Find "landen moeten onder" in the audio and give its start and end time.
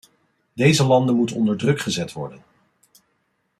0.85-1.57